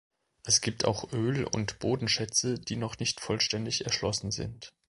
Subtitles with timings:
[0.45, 4.73] Es gibt auch Öl- und Bodenschätze, die noch nicht vollständig erschlossen sind.